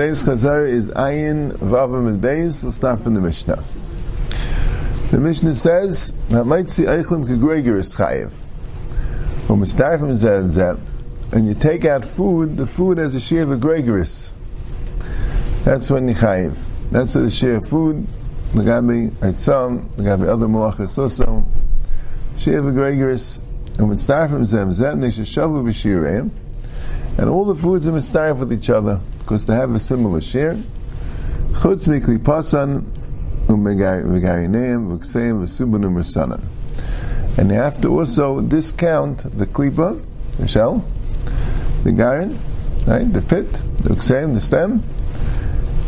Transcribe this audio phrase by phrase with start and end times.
[0.00, 2.62] Today's Chazar is Ayin Vavim and Beis.
[2.62, 3.62] We'll start from the Mishnah.
[5.10, 8.30] The Mishnah says, "Hamaitzi Eichlim Kegregeris Chayev."
[9.46, 10.78] When we start from Zed
[11.32, 14.30] and you take out food, the food has a share of Gregoris.
[15.64, 16.54] That's when you chayiv.
[16.90, 18.06] That's the share of food.
[18.54, 21.44] Lagabi Aitzam, Lagabi other malachas also.
[22.38, 23.42] Share of a Gregoris.
[23.76, 26.30] And we start from Zem, Zem they should shavu b'shireim.
[27.20, 30.54] And all the foods are mistarif with each other because they have a similar share.
[31.52, 32.86] Chutz mikli pasan
[33.46, 36.40] umegarineim v'kseim v'subanim v'sanan.
[37.36, 40.02] And they have to also discount the klipa,
[40.38, 40.82] the shell,
[41.84, 42.38] the garin,
[42.86, 44.82] right, the pit, the ukseim, the stem,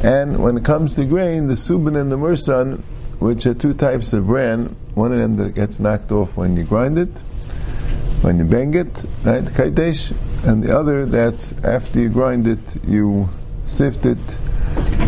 [0.02, 2.82] and when it comes to grain, the subin and the mursan,
[3.20, 6.64] which are two types of bran, one of them that gets knocked off when you
[6.64, 7.08] grind it,
[8.22, 13.28] when you bang it, right, kaitesh, and the other that's after you grind it, you
[13.66, 14.18] sift it,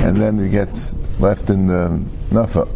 [0.02, 2.68] and then it gets left in the nafa.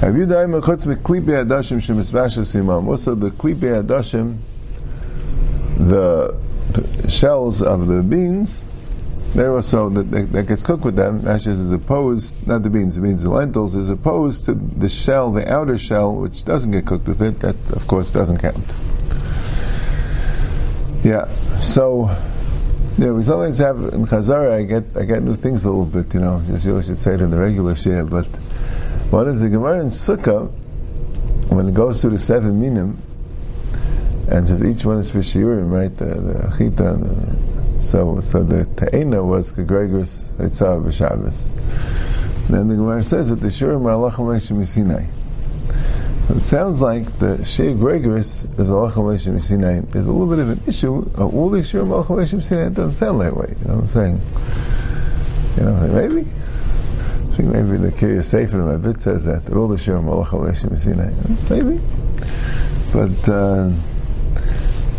[0.00, 2.88] Have you done mechutz meklipe adashim shemisvashas imam?
[2.88, 4.38] Also, the klipe adashim,
[5.78, 6.34] the
[7.08, 8.62] shells of the beans,
[9.34, 11.26] they're also that, that, gets cooked with them.
[11.26, 15.32] Ashes is opposed, not the beans, the beans, the lentils, is opposed to the shell,
[15.32, 17.40] the outer shell, which doesn't get cooked with it.
[17.40, 18.74] That of course doesn't count.
[21.02, 21.28] Yeah.
[21.60, 22.14] So,
[22.98, 26.12] yeah, we sometimes have in Chazara, I get I get new things a little bit,
[26.12, 26.42] you know.
[26.46, 28.26] Just really should say it in the regular share, but
[29.10, 30.50] what is the Gemara in Sukkah
[31.48, 33.02] when it goes through the seven minim
[34.28, 35.94] and says each one is for shiurim, right?
[35.96, 37.51] The, the achita, the,
[37.82, 41.50] so so the ta'ena was Gregor's Eitzah b'Shabbos.
[42.48, 45.06] Then the Gemara says that the shiurim are Allah Sinai.
[46.28, 49.80] It sounds like the Shea Gregoris is Allah Meshim Sinai.
[49.80, 52.70] There's a little bit of an issue of all these Shirim Allah Meshim Sinai.
[52.70, 53.54] Doesn't sound that way.
[53.60, 54.20] You know what I'm saying?
[55.58, 56.20] You know, maybe.
[56.22, 60.08] I think maybe the Kiryas Sefer in my bit says that, that all the Shirim
[60.08, 61.12] Allah Meshim Sinai.
[61.50, 61.80] Maybe.
[62.92, 63.70] But, uh,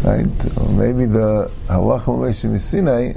[0.04, 0.26] right,
[0.72, 3.14] maybe the Halach Sinai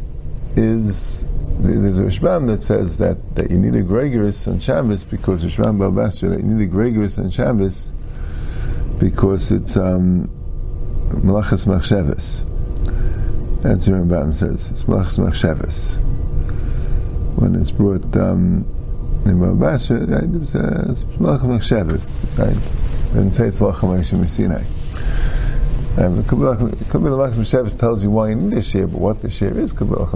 [0.57, 1.27] is
[1.59, 5.79] there's a Rashbam that says that, that you need a Gregoris on Shabbos because Rashbam
[5.79, 7.93] Babasra that you need a Gregoris on Shabbos
[8.99, 10.29] because it's um,
[11.09, 12.45] Malachas Machsheves.
[13.63, 14.71] That's what Rambam says.
[14.71, 15.97] It's Malachas Machsheves.
[17.37, 18.67] When it's brought um,
[19.25, 23.13] in Babasra, right, it's, uh, Malachas Machsheves, right?
[23.13, 24.65] Then say it's Malachas Machsheves Sinai.
[25.99, 28.35] Um, it could be like, it could be the Max Mishavas tells you why you
[28.35, 30.13] need a but what the share is could be like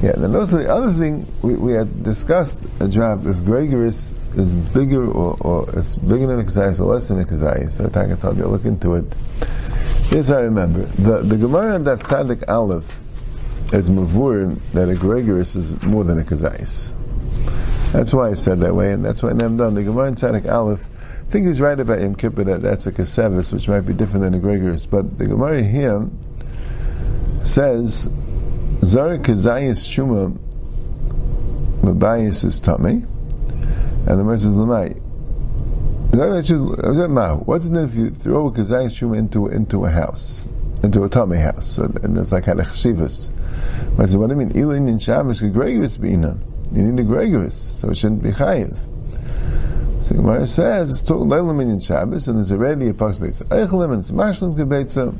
[0.00, 4.54] Yeah, then also the other thing we, we had discussed a job if Gregoris is
[4.54, 7.72] bigger or, or is bigger than a Kazayas or less than a Kazayas.
[7.72, 9.12] So I told you, look into it.
[10.08, 10.82] Here's what I remember.
[10.82, 13.00] The, the Gemara that Tzaddik Aleph
[13.72, 16.92] is Mavur that a Gregoris is more than a Kazayas.
[17.92, 19.74] That's why I said that way, and that's why I'm done.
[19.74, 20.86] The Gemara in Tzaddik Aleph
[21.26, 24.22] I think he's right about Yom Kippur that that's a Kasevis, which might be different
[24.22, 24.86] than a Gregorius.
[24.86, 26.08] But the Gemara here
[27.42, 28.08] says,
[28.84, 30.38] Zara Kazayas Shuma
[31.82, 35.02] Mabayas is Tami, and the Gemara says, Lamai.
[37.44, 40.44] What's it if you throw a Kazayas Shuma into, into a house?
[40.84, 41.66] Into a tummy house.
[41.66, 43.32] So, and it's like Halachshivas.
[43.98, 44.98] I said, what do you mean?
[45.00, 45.42] Shabbos.
[45.42, 48.76] You need a Gregorius, so it shouldn't be Chayiv.
[50.06, 53.92] So Gemara says it's told Leilam in Shabbos, and there's already a Pax Beitza Eichelim,
[53.92, 55.18] and it's Mashlim Kebeitza.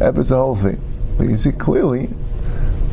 [0.00, 0.80] It's a whole thing.
[1.16, 2.08] But you see clearly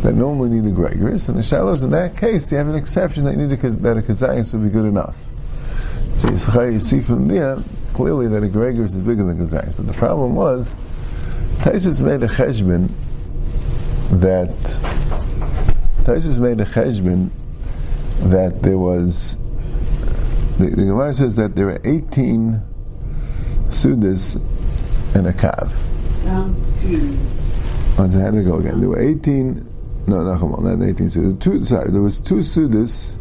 [0.04, 3.24] that normally need a Gregorius, and the shallows in that case, they have an exception
[3.24, 5.18] that need a, that a Kazayas would be good enough.
[6.14, 7.58] So you see from there
[7.96, 9.76] clearly that a Gregorius is bigger than Kazayas.
[9.76, 10.76] But the problem was,
[11.62, 12.92] Taisus made a cheshbon
[14.12, 14.56] that
[16.04, 17.32] Taisus made a cheshbon
[18.20, 19.38] that there was
[20.58, 22.62] the, the Gemara says that there are 18
[23.70, 24.44] sudas
[25.16, 25.72] in a kav.
[26.28, 26.56] Um,
[27.98, 28.80] Once I had to go again.
[28.80, 29.66] There were 18,
[30.08, 31.42] no, no, come on, not 18 sudas.
[31.42, 33.16] Two, sorry, there was two sudas.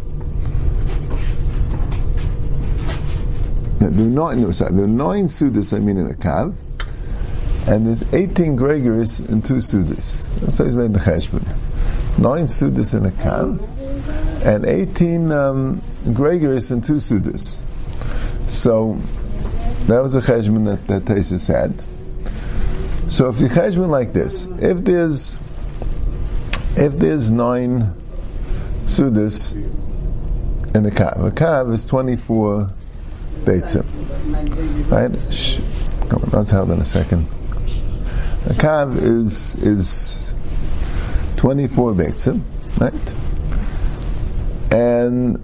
[3.79, 6.55] there were nine, no, sorry, there were nine sudas, I mean, in a kav.
[7.69, 10.27] And there's 18 Gregoris and two sudas.
[10.41, 11.44] That's how he's made the cheshbon.
[12.19, 13.75] Nine sudas in a kav
[14.46, 15.82] and 18 um,
[16.12, 17.60] Gregorius and two Sudas.
[18.48, 18.96] So
[19.87, 21.84] that was a cheshbon that, that had.
[23.10, 25.40] So if the cheshbon like this, if there's
[26.76, 27.93] if there's nine
[28.84, 29.56] Sudas
[30.76, 32.70] in a kav, a kav is 24
[33.40, 33.84] beitzim.
[34.93, 35.32] Right?
[35.32, 35.58] Shh.
[36.08, 37.26] Come on, that's held in a second.
[38.44, 40.32] A kav is is
[41.34, 42.43] 24 beitzim,
[42.78, 43.25] right?
[45.06, 45.43] And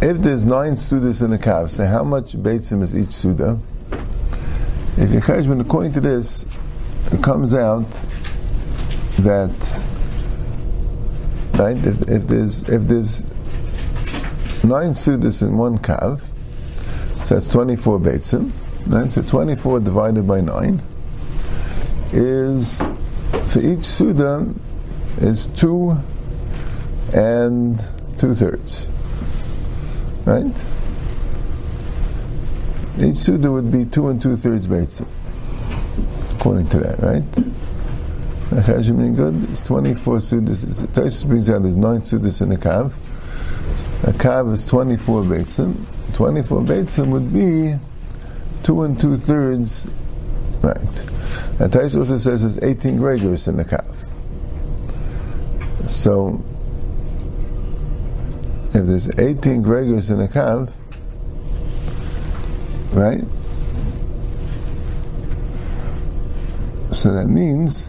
[0.00, 3.58] if there's nine sudas in a kav, say how much beitzim is each suda?
[4.96, 6.46] If you cheshbon, according to this,
[7.10, 7.90] it comes out
[9.18, 9.80] that
[11.54, 13.24] right if, if there's if there's
[14.62, 16.22] nine sudas in one kav,
[17.24, 18.52] so that's 24 beitzim,
[18.86, 19.10] right?
[19.10, 20.80] So 24 divided by 9
[22.12, 22.80] is,
[23.48, 24.46] for each suda,
[25.18, 25.96] is 2
[27.12, 27.84] and
[28.18, 28.88] 2 thirds.
[30.24, 30.64] Right?
[32.98, 35.06] Each suda would be 2 and 2 thirds beitzim,
[36.36, 37.22] according to that, right?
[38.64, 39.50] Cheshbon good.
[39.50, 40.64] It's 24 sudas.
[40.88, 42.92] Taisus brings out there's 9 sudas in a kav.
[44.04, 45.74] A kav is 24 beitzim.
[46.14, 47.74] 24 beitzim would be
[48.62, 49.86] 2 and 2 thirds.
[50.62, 50.78] Right.
[51.60, 53.84] And Taisus also says there's 18 gregors in the kav.
[55.90, 56.42] So,
[58.76, 60.70] if there's 18 gregors in a kav,
[62.92, 63.24] right?
[66.94, 67.88] So that means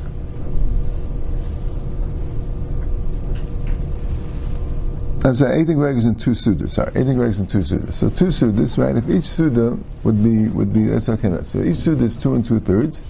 [5.25, 6.69] I'm saying 18 gregors and two sudas.
[6.69, 7.93] Sorry, 18 gregors and two sudas.
[7.93, 8.95] So two sudas, right?
[8.95, 11.27] If each suda would be would be that's okay.
[11.27, 13.01] That's so each suda is two and two thirds.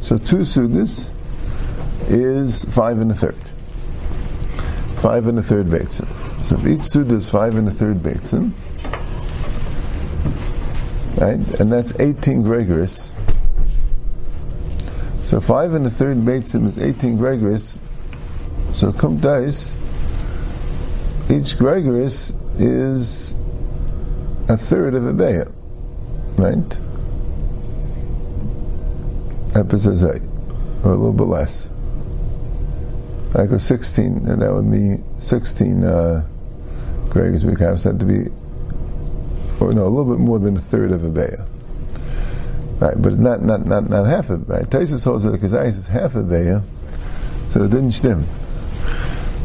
[0.00, 1.12] So two sudas
[2.08, 3.38] is five and a third.
[5.00, 6.29] Five and a third beitzim.
[6.42, 8.52] So if each suda is five and a third beitzim,
[11.18, 11.60] right?
[11.60, 13.12] And that's 18 Gregoris.
[15.24, 17.78] So five and a third beitzim is 18 Gregoris.
[18.74, 19.72] So come dice
[21.30, 23.36] each Gregoris is
[24.48, 25.52] a third of a Beya,
[26.36, 26.80] right?
[29.54, 30.26] Epizazai,
[30.84, 31.68] or a little bit less.
[33.36, 36.26] I go 16, and that would be 16 uh,
[37.10, 38.30] Gregors we have said to be,
[39.60, 41.46] or no, a little bit more than a third of a Beya.
[42.80, 44.64] Right, but not not not not half of right.
[44.64, 46.62] Taisus holds that the Kazais is half a Beya,
[47.48, 48.26] so it didn't stem.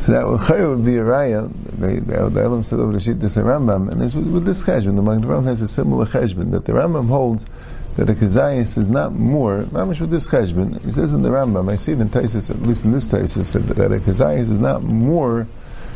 [0.06, 1.52] So that would, would be a raya.
[1.80, 4.96] The, the, the Elam said over the sheet this Rambam, and this, with this cheshbon,
[4.96, 7.48] the Magdaram has a similar cheshbon that the Rambam holds
[7.96, 9.64] that a kazayis is not more.
[9.64, 11.72] Mamish with this cheshbon, he says in the Rambam.
[11.72, 14.50] I see it in Taisus, at least in this Taisus, that, that a kazayis is
[14.50, 15.48] not more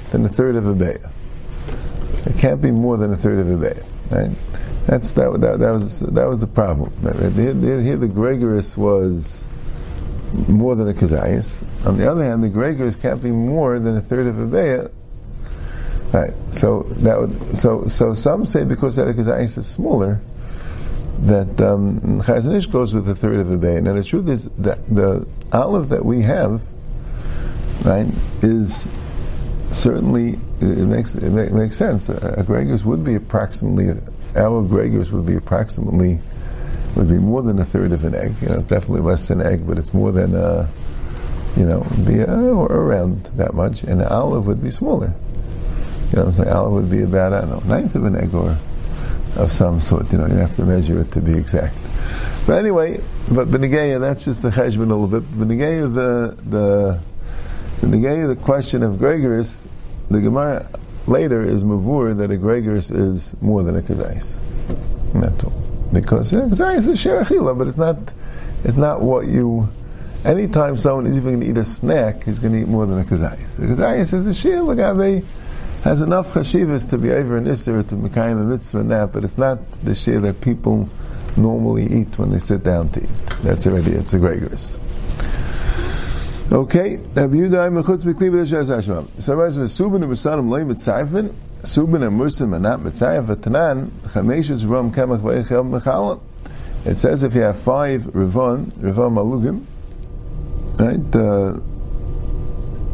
[0.10, 1.12] than a third of a beya.
[2.25, 3.83] It can't be more than a third of a beya.
[4.12, 4.36] Right?
[4.86, 6.92] That's that, that, that was that was the problem.
[7.01, 9.48] Here, here the Gregorius was
[10.48, 11.63] more than a kazayis.
[11.86, 14.92] On the other hand, the gregors can't be more than a third of a beya.
[16.12, 16.33] Right.
[16.51, 20.22] So that would so so some say because that a kazayis is smaller,
[21.19, 23.80] that um, Chazon Ish goes with a third of a bay.
[23.81, 26.63] Now the truth is that the olive that we have,
[27.83, 28.07] right,
[28.42, 28.89] is
[29.72, 32.10] certainly it makes it makes sense.
[32.10, 33.90] A, a would be approximately
[34.36, 36.20] our gregors would be approximately
[36.96, 38.36] would be more than a third of an egg.
[38.42, 40.68] You know, definitely less than an egg, but it's more than, uh,
[41.56, 43.84] you know, be uh, around that much.
[43.84, 45.14] And an olive would be smaller.
[46.12, 48.34] You know, I'm saying olive would be about I don't know ninth of an egg
[48.34, 48.58] or
[49.36, 50.12] of some sort.
[50.12, 51.78] You know, you have to measure it to be exact.
[52.46, 53.02] But anyway,
[53.32, 55.24] but Benegaya, that's just the cheshbon a little bit.
[55.32, 57.00] Benegaya, the the
[57.82, 59.68] the question of Gregorius,
[60.10, 60.68] the Gemara
[61.08, 64.38] later is mavur that a Gregorius is more than a kazais.
[65.44, 65.54] All
[65.92, 67.98] because yeah, is a share but it's not
[68.63, 69.70] it's not what you.
[70.25, 73.00] Anytime someone is even going to eat a snack, he's going to eat more than
[73.00, 73.58] a kazayas.
[73.58, 75.24] A kazayas is a shir
[75.84, 79.24] has enough chashivas to be over an isser to mekayim a mitzvah and that, but
[79.24, 80.89] it's not the shir that people
[81.38, 83.10] normally eat when they sit down to eat.
[83.44, 84.78] That's already it's a gregors.
[86.51, 86.96] Okay.
[86.96, 87.27] So,
[89.68, 90.03] Subin
[90.65, 92.01] mitzayfin Subin
[94.70, 96.20] Ram Kemach.
[96.86, 99.65] It says if you have five Rivon, Rivon Malugim,
[100.79, 101.62] right, the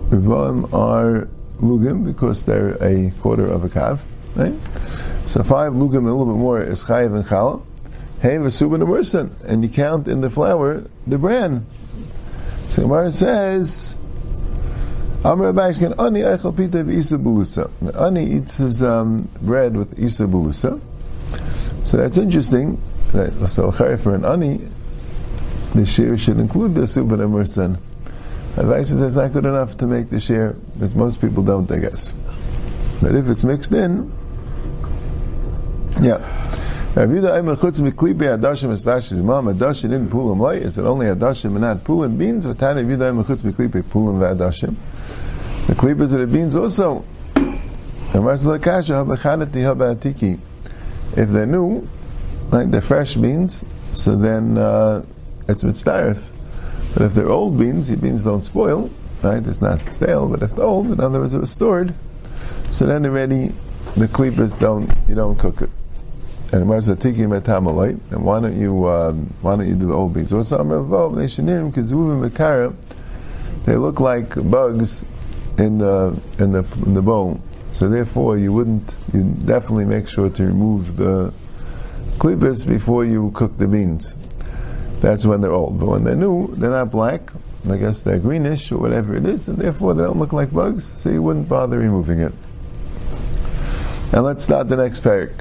[0.09, 4.01] Rivon are Lugim because they're a quarter of a Kav,
[4.35, 4.53] right?
[5.27, 7.63] So five Lugim and a little bit more is Chayiv and Chalam.
[8.21, 11.65] Hey, Vesubin and Mursim, and you count in the flour the bran.
[12.69, 13.97] So Gemara says,
[15.23, 17.69] Amr Abashkin, Ani Eichel Pita Isa Bulusa.
[17.99, 20.79] Ani eats his um, bread with Isa Bulusa.
[21.85, 22.81] So that's interesting.
[23.13, 24.67] That, so for an Ani,
[25.73, 27.77] the share should include the Subhan Emerson.
[28.57, 32.13] Advice says not good enough to make the share, because most people don't, I guess.
[33.01, 34.11] But if it's mixed in,
[35.99, 36.19] yeah.
[36.95, 38.69] Ravida Aimer Chutz Miklibe Adashim
[40.39, 40.61] Light.
[40.61, 42.45] Is it only Adashim and not Pulim beans?
[42.45, 44.77] Vatana Ravida Aimer Chutz Miklibe Pulim Vadashim.
[45.67, 47.03] The klippas of the beans also.
[51.17, 51.89] If they're new,
[52.51, 55.03] like they're fresh beans, so then uh,
[55.49, 56.23] it's mitzdarif.
[56.93, 58.89] But if they're old beans, the beans don't spoil,
[59.21, 59.45] right?
[59.45, 61.93] It's not stale, but if they're old, in other words, it was stored,
[62.71, 63.51] so then already
[63.97, 65.69] the klippas don't, you don't cook it.
[66.51, 66.69] And
[67.01, 67.99] tiki metamalite.
[68.11, 70.31] And why don't you um, why don't you do the old beans?
[70.31, 70.69] Or some
[73.65, 75.03] they look like bugs
[75.57, 77.41] in the in the in the bone.
[77.71, 78.95] So therefore, you wouldn't.
[79.13, 81.33] You definitely make sure to remove the
[82.19, 84.13] klippas before you cook the beans.
[85.01, 85.79] That's when they're old.
[85.79, 87.31] But when they're new, they're not black.
[87.69, 90.91] I guess they're greenish or whatever it is, and therefore they don't look like bugs.
[91.01, 92.33] So you wouldn't bother removing it.
[94.13, 95.33] And let's start the next parak.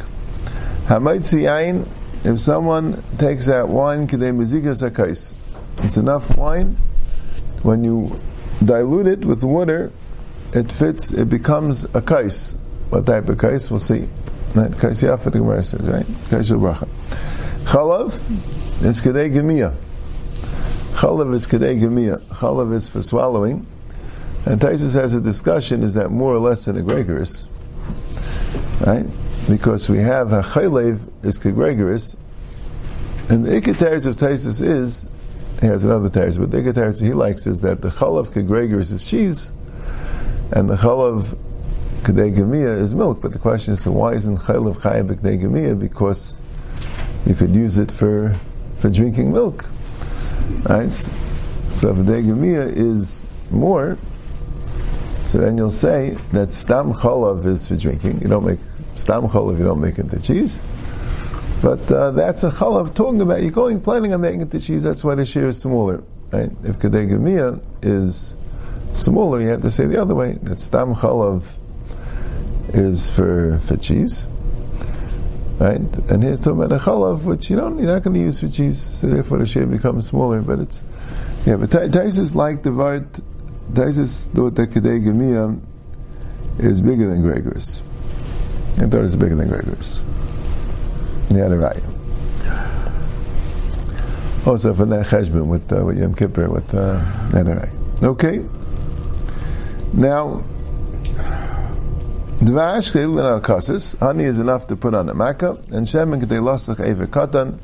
[0.86, 1.86] Hamaitzi ayin.
[2.24, 5.34] If someone takes out wine, kadei.
[5.78, 6.76] It's enough wine.
[7.62, 8.20] When you
[8.64, 9.92] dilute it with water,
[10.52, 12.56] it fits, it becomes a kais.
[12.90, 13.70] What type of kais?
[13.70, 14.08] We'll see.
[14.54, 16.06] Kais yafa, the Gemara says, right?
[16.30, 16.88] Kais bracha.
[17.64, 18.14] Chalav
[18.84, 19.74] is kedei gemia.
[20.94, 22.20] Chalav is kedei gemia.
[22.20, 23.66] Chalav is for swallowing.
[24.46, 27.48] And Taisus has a discussion, is that more or less an egregious?
[28.80, 29.06] Right?
[29.48, 32.16] Because we have a chaylev is kegregoris,
[33.28, 35.06] and the ikataris of Taisus is,
[35.60, 39.04] he has another taris, but the ikataris he likes is that the chalav kegregoris is
[39.04, 39.52] cheese,
[40.52, 41.36] and the chalav
[42.02, 43.20] kedei is milk.
[43.20, 46.40] But the question is, so why isn't chalav chayim kedei Because
[47.26, 48.38] you could use it for
[48.78, 49.68] for drinking milk,
[50.64, 50.90] right?
[50.90, 53.98] So if is more,
[55.26, 58.20] so then you'll say that stam chalav is for drinking.
[58.22, 58.60] You don't make
[58.96, 60.62] stam chalav, you don't make it the cheese.
[61.62, 64.82] But uh, that's a chalav talking about you're going planning on making the cheese.
[64.82, 66.04] That's why the share is smaller.
[66.30, 66.50] Right?
[66.62, 68.36] If kedei is
[68.92, 71.44] smaller, you have to say the other way that stam chalav
[72.74, 74.26] is for for cheese,
[75.58, 75.80] right?
[76.10, 78.48] And here's talking about a chalav, which you don't you're not going to use for
[78.48, 80.42] cheese, so therefore the share becomes smaller.
[80.42, 80.82] But it's
[81.46, 83.22] yeah, but Taisus like the vart.
[83.72, 85.58] Taisus thought that kedei gemia
[86.58, 87.82] is bigger than Gregor's.
[88.76, 90.02] I thought is bigger than Gregor's.
[91.30, 91.82] Yeah, the right.
[94.46, 97.00] Also for that cheshbon with uh, with Yom Kippur with uh,
[97.32, 97.68] right.
[98.02, 98.44] Okay.
[99.94, 100.44] Now,
[102.40, 104.06] dvash chilin al.
[104.06, 106.76] Honey is enough to put on a makkah, and shemen k'tei lasach
[107.06, 107.58] katan,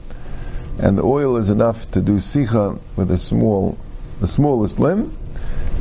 [0.78, 3.76] and the oil is enough to do sicha with a small,
[4.20, 5.16] the smallest limb.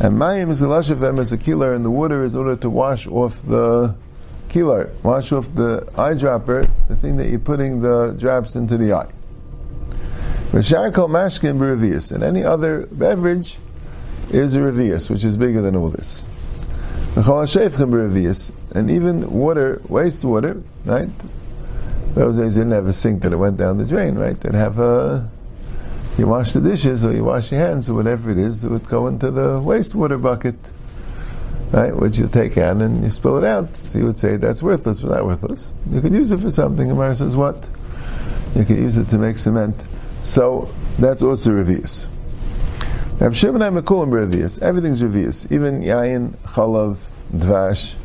[0.02, 2.70] And mayim is the lashavem as a killer, and the water is in order to
[2.70, 3.96] wash off the
[4.50, 9.12] killer, wash off the eyedropper, the thing that you're putting the drops into the eye.
[10.52, 13.58] V'shar mashkin and any other beverage
[14.32, 16.26] is a revius, which is bigger than all this.
[17.16, 21.10] And even water, wastewater, right?
[22.14, 24.40] Those days didn't have a sink that it went down the drain, right?
[24.40, 25.30] They'd have a,
[26.18, 28.88] you wash the dishes or you wash your hands or whatever it is, it would
[28.88, 30.56] go into the wastewater bucket,
[31.72, 31.96] right?
[31.96, 33.78] Which you take out and you spill it out.
[33.78, 35.74] So you would say that's worthless, but not worthless.
[35.90, 36.90] You could use it for something.
[36.92, 37.70] Amar says what?
[38.56, 39.76] You could use it to make cement.
[40.22, 42.08] So that's also revius.
[43.20, 44.62] Rav Shimon HaMekulim Revius.
[44.62, 45.52] Everything's Revius.
[45.52, 47.00] Even Yayin, Chalav,
[47.34, 47.96] Dvash,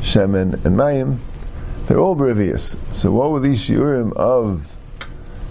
[0.00, 1.18] Shemen, and Mayim,
[1.86, 2.76] they're all Revius.
[2.94, 4.74] So what were these Shiurim of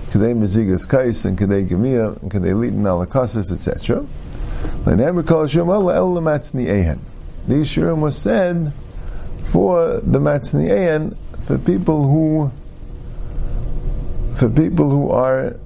[0.10, 4.04] Kadei Mezigas Kais and Kadei Gemia and Kadei Litin Alakasis, etc.?
[7.48, 8.74] These Shiurim were said
[9.46, 12.52] for the Matzni for people who
[14.36, 15.58] for people who are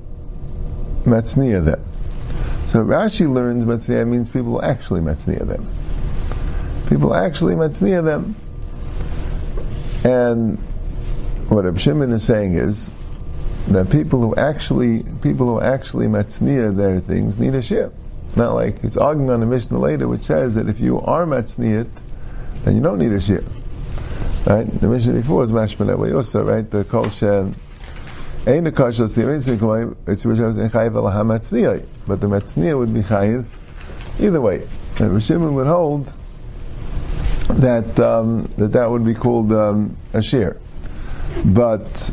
[1.04, 1.84] Matzniya them.
[2.68, 5.68] So Rashi learns Matzniya means people actually Matzniya them.
[6.90, 8.36] People actually Matzniya them.
[10.04, 10.58] And
[11.50, 12.92] what Reb Shimon is saying is
[13.68, 17.94] that people who actually people who actually Matzniya their things need a ship.
[18.38, 21.90] Not like it's arguing on the Mishnah later, which says that if you are Matzniyat,
[22.64, 23.44] then you don't need a ship.
[24.46, 24.80] Right?
[24.80, 26.70] The Mishnah before was mashma that way also, right?
[26.70, 27.56] The Kol Shem
[28.48, 32.94] Ein a kasha siyavin it's which was in chayiv al hamatzniya, but the matzniya would
[32.94, 33.46] be chayiv
[34.22, 34.66] either way.
[35.00, 36.14] And Rishimon would hold
[37.60, 40.56] that um, that that would be called um, a share,
[41.44, 42.10] but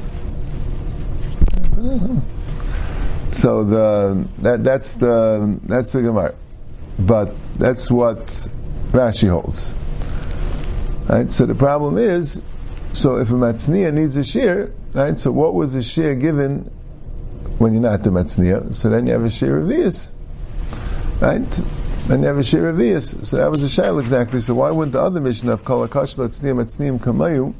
[3.34, 6.34] so the that that's the that's the gemara,
[7.00, 8.26] but that's what
[8.92, 9.74] Rashi holds.
[11.08, 11.30] Right.
[11.30, 12.40] So the problem is,
[12.92, 15.18] so if a matzniya needs a share, Right?
[15.18, 16.70] So what was the share given
[17.58, 18.72] when you're not the Matzniya?
[18.72, 20.12] So then you have a share of these.
[21.20, 21.60] Right?
[22.10, 23.26] and you have a share of Vias.
[23.26, 24.38] So that was a shayla exactly.
[24.40, 27.54] So why wouldn't the other mission of Kol HaKash Latzniim Atzniim Kamayu,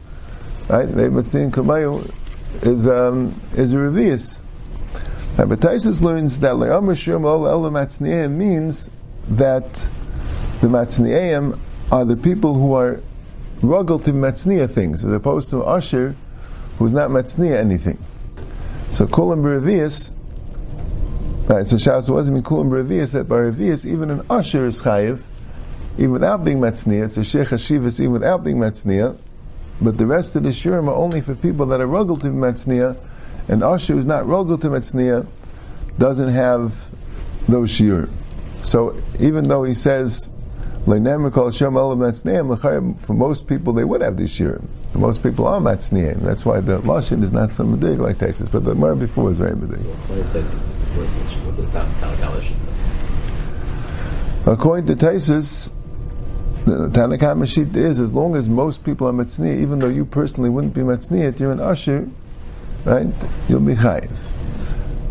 [0.69, 0.87] right?
[0.87, 2.09] Atzniim Kamayu
[2.64, 4.38] is, um, is a Revius.
[5.37, 8.91] Now, but Taisus learns that Shum Ol El Matzniim means
[9.29, 9.73] that
[10.61, 11.59] the Matzniim
[11.91, 13.00] are the people who are
[13.61, 16.14] ruggle to Matzniya things, as opposed to Asher,
[16.79, 17.99] who's not Matzniya anything.
[18.91, 20.14] So Kulam Revius
[21.47, 25.25] Right, uh, so Shas wasn't Mikulim Revius, that by Revius, even an Usher is Chayiv,
[25.99, 29.19] even without being Matzniya, it's a Sheikh Hashivas even without being Matzniya,
[29.79, 32.97] but the rest of the Shurim are only for people that are Rugel to Matzniya,
[33.49, 35.27] and Usher who's not Rogel to Matzniya
[35.99, 36.89] doesn't have
[37.49, 38.11] those Shurim.
[38.63, 40.31] So even though he says,
[40.85, 41.01] for
[43.15, 44.67] most people they would have these shirim.
[44.95, 46.21] Most people are matzniim.
[46.21, 49.39] That's why the lashon is not so big like Tesis, but the Mar before is
[49.39, 49.81] very big.
[54.47, 55.71] According to Tesis,
[56.67, 60.51] the Tanakh Mashit is as long as most people are matzniya, even though you personally
[60.51, 62.09] wouldn't be matzniya, you're an usher,
[62.85, 63.07] right?
[63.49, 64.11] You'll be chayiv.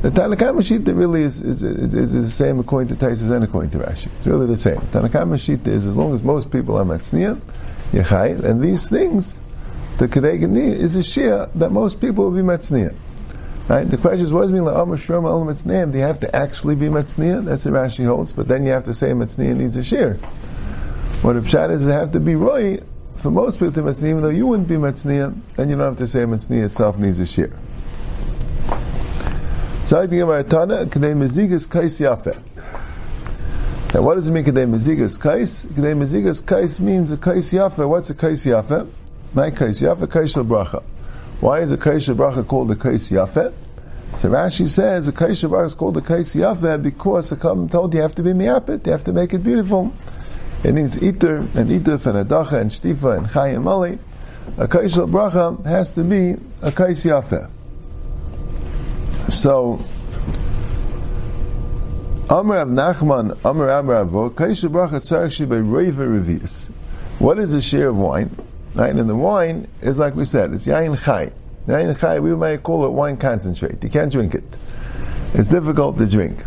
[0.01, 3.77] The Tanakh Mashita really is, is, is, the same according to Taisus and according to
[3.77, 4.07] Rashi.
[4.17, 4.81] It's really the same.
[4.91, 7.39] Tanakh Mashita is as long as most people are matzniya,
[7.93, 9.39] you're and these things,
[9.99, 12.93] the Kedegani is a share that most people will be matzniya.
[13.69, 13.89] Right?
[13.89, 15.89] The question is, what does it mean, La'amr Shrom Al Matzniya?
[15.89, 17.45] Do you have to actually be Matzniya?
[17.45, 20.15] That's what Rashi holds, but then you have to say Matzniya needs a share.
[21.21, 22.81] What Pshat is, it have to be Roy
[23.23, 25.95] for most people to Matzniya, even though you wouldn't be Matzniya, then you don't have
[25.95, 27.57] to say Matzniya itself needs a share.
[29.85, 32.37] So I think about Tana, Kadei Mezigas Kais Yafeh.
[33.93, 35.63] Now, what does it mean, Kadei Mezigas Kais?
[35.67, 37.87] Kadei Mezigas Kais means a Kais Yafeh.
[37.87, 38.89] What's a Kais Yafeh?
[39.33, 40.83] My Kais Yafeh, Kais Bracha.
[41.39, 43.53] Why is a Kaisha Bracha called a Kais Yafet?
[44.17, 47.93] So Rashi says a Kaisha Bracha is called a Kais Yafet because a come told
[47.93, 49.93] you have to be miapit, you have to make it beautiful.
[50.63, 53.99] It needs iter and ituf and adacha and shtifa and chayim mali.
[54.57, 57.03] A Kaisha Bracha has to be a Kais.
[59.29, 59.83] So,
[62.29, 66.69] Amr Av Nachman, Amr Amr Avo, Kaisha Bracha tzarek by Reva Revius.
[67.19, 68.35] What is a share of wine?
[68.75, 68.95] Right?
[68.95, 71.31] And the wine is like we said, it's yain chai.
[71.67, 73.83] Yain chai, we might call it wine concentrate.
[73.83, 74.43] You can't drink it.
[75.33, 76.43] It's difficult to drink.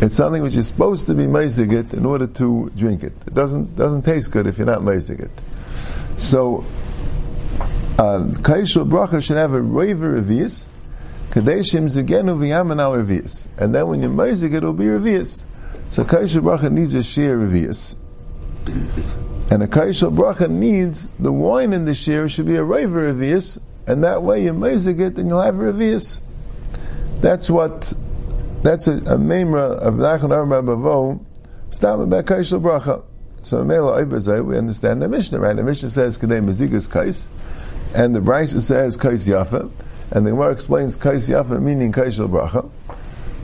[0.00, 3.12] It's something which is supposed to be meizigit in order to drink it.
[3.26, 5.30] It doesn't doesn't taste good if you're not meizigit.
[6.16, 6.64] So,
[7.98, 10.68] uh, kaishul bracha should have a roiver revius,
[11.30, 15.44] kadeshim zigenu v'yaman al revius, and then when you're meizigit, it'll be revius.
[15.90, 17.96] So kaishul bracha needs a share revius.
[19.50, 23.58] And a kaishal bracha needs the wine in the share should be a river revius,
[23.88, 26.20] and that way you mezig it and you'll have revius.
[27.20, 27.92] That's what,
[28.62, 31.24] that's a, a memra of Nachan Arba Bavo,
[31.70, 33.04] stam about kaishal bracha.
[33.42, 35.54] So we understand the Mishnah, right?
[35.54, 37.28] The Mishnah says Kadei Mezigas Kais,
[37.94, 39.70] and the Brisa says Kais Yafa,
[40.10, 42.68] and the Gemara explains Kais Yafa meaning Kaishal Bracha.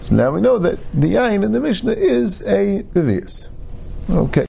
[0.00, 3.48] So now we know that the Yain in the Mishnah is a Revius.
[4.11, 4.42] Okay.